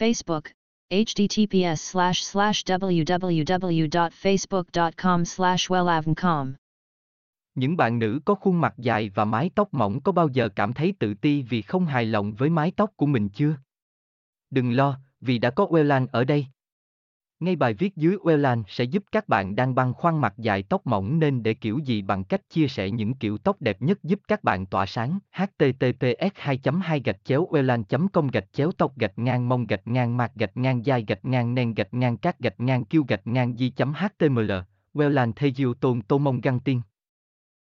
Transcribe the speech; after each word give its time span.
Facebook, 0.00 0.44
https 0.90 1.74
slash 1.74 2.22
slash 2.22 2.64
www.facebook.com 2.64 5.24
slash 5.24 5.70
wellavncom. 5.70 6.52
Những 7.54 7.76
bạn 7.76 7.98
nữ 7.98 8.20
có 8.24 8.34
khuôn 8.34 8.60
mặt 8.60 8.74
dài 8.78 9.10
và 9.14 9.24
mái 9.24 9.50
tóc 9.54 9.74
mỏng 9.74 10.00
có 10.00 10.12
bao 10.12 10.28
giờ 10.28 10.48
cảm 10.48 10.72
thấy 10.72 10.94
tự 10.98 11.14
ti 11.14 11.42
vì 11.42 11.62
không 11.62 11.86
hài 11.86 12.04
lòng 12.04 12.34
với 12.34 12.50
mái 12.50 12.72
tóc 12.76 12.90
của 12.96 13.06
mình 13.06 13.28
chưa? 13.28 13.56
Đừng 14.50 14.72
lo, 14.72 14.98
vì 15.20 15.38
đã 15.38 15.50
có 15.50 15.64
Wellan 15.64 16.06
ở 16.12 16.24
đây. 16.24 16.46
Ngay 17.40 17.56
bài 17.56 17.74
viết 17.74 17.96
dưới 17.96 18.16
Wellan 18.16 18.62
sẽ 18.68 18.84
giúp 18.84 19.04
các 19.12 19.28
bạn 19.28 19.56
đang 19.56 19.74
băn 19.74 19.92
khoăn 19.92 20.18
mặt 20.18 20.34
dài 20.38 20.62
tóc 20.62 20.86
mỏng 20.86 21.18
nên 21.18 21.42
để 21.42 21.54
kiểu 21.54 21.78
gì 21.78 22.02
bằng 22.02 22.24
cách 22.24 22.40
chia 22.50 22.68
sẻ 22.68 22.90
những 22.90 23.14
kiểu 23.14 23.38
tóc 23.38 23.56
đẹp 23.60 23.82
nhất 23.82 23.98
giúp 24.02 24.20
các 24.28 24.44
bạn 24.44 24.66
tỏa 24.66 24.86
sáng. 24.86 25.18
https 25.32 26.32
2 26.34 26.58
2 26.82 27.00
gạch 27.00 27.24
chéo 27.24 27.48
wellan 27.50 28.08
com 28.12 28.28
gạch 28.28 28.52
chéo 28.52 28.72
tóc 28.72 28.98
gạch 28.98 29.18
ngang 29.18 29.48
mông 29.48 29.66
gạch 29.66 29.86
ngang 29.86 30.16
mặt 30.16 30.32
gạch 30.34 30.56
ngang 30.56 30.82
dai 30.84 31.04
gạch 31.08 31.24
ngang 31.24 31.54
nen 31.54 31.74
gạch 31.74 31.94
ngang 31.94 32.16
cát 32.16 32.38
gạch 32.38 32.60
ngang 32.60 32.84
kêu 32.84 33.04
gạch 33.08 33.26
ngang 33.26 33.56
di 33.56 33.72
html 33.76 34.52
Wellan 34.94 35.32
Thê 35.36 35.50
Diêu 35.56 35.74
Tôn 35.74 36.02
Tô 36.02 36.18
Mông 36.18 36.40
Găng 36.40 36.60
Tiên. 36.60 36.80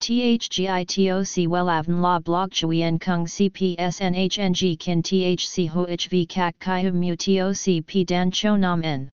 THGITOC 0.00 1.48
WELAVN 1.48 2.02
La 2.02 2.18
Blog 2.18 2.50
Chuyen 2.50 2.98
Kung 2.98 3.24
CPSNHNG 3.24 4.76
Kin 4.78 5.02
THC 5.02 5.68
HOHV 5.68 6.26
Kak 6.28 6.54
Kai 6.60 6.90
Mu 6.90 7.14
TOC 7.16 7.84
P 7.86 8.08
Dan 8.08 8.30
Cho 8.32 8.56
Nam 8.56 8.80
N. 8.82 9.13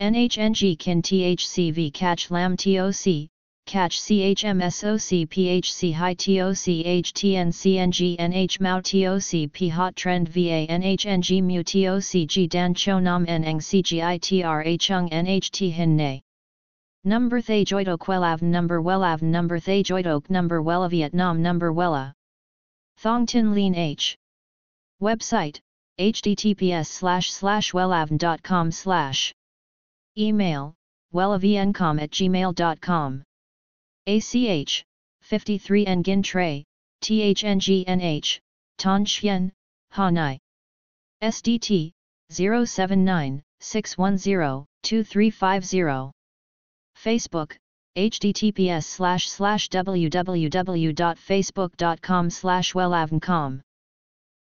NHNG 0.00 0.78
kin 0.78 1.02
THCV 1.02 1.92
catch 1.92 2.30
lam 2.30 2.56
TOC, 2.56 3.28
catch 3.66 4.00
CHMSOC 4.00 5.28
PHC 5.28 5.92
high 5.92 6.14
TOC 6.14 6.64
HTN 7.04 7.48
CNG 7.52 8.16
NH 8.16 8.58
TOC 8.82 9.52
P 9.52 9.68
hot 9.68 9.94
trend 9.94 10.26
VA 10.30 10.66
NHNG 10.70 11.42
mu 11.42 11.62
TOC 11.62 12.26
G 12.26 12.46
dan 12.46 12.72
cho 12.72 12.98
nam 12.98 13.24
Neng 13.24 13.58
CGITRA 13.58 14.80
chung 14.80 15.10
NHT 15.10 15.70
hin 15.70 15.96
nay. 15.96 16.22
Number 17.04 17.42
Thay 17.42 17.62
Joidok 17.62 18.06
Wellav 18.08 18.40
Number 18.40 18.80
Wellav 18.80 19.20
Number 19.20 19.60
Thay 19.60 19.82
Joidok 19.82 20.30
Number 20.30 20.62
Wella 20.62 20.88
Vietnam 20.88 21.42
Number 21.42 21.72
Wella. 21.74 22.14
Thong 22.96 23.26
Tin 23.26 23.52
Lean 23.52 23.74
H. 23.74 24.16
Website, 25.02 25.60
https 25.98 26.86
slash 26.86 27.30
slash 27.30 27.72
wellavn.com 27.72 28.70
slash. 28.70 29.34
Email, 30.18 30.74
wellavncom 31.14 32.02
at 32.02 32.10
gmail.com. 32.10 33.22
ACH, 34.06 34.84
53 35.22 35.86
Nguyen 35.86 36.24
Tray, 36.24 36.64
THNGNH, 37.02 38.40
Ton 38.78 39.04
Chien, 39.04 39.52
Hanai. 39.94 40.38
SDT, 41.22 41.92
079 42.30 43.42
610 43.60 44.66
2350. 44.82 46.10
Facebook, 46.96 47.56
https 47.96 48.84
slash 48.84 49.28
slash 49.28 49.68
www.facebook.com 49.68 52.30
slash 52.30 52.72
wellavncom. 52.72 53.60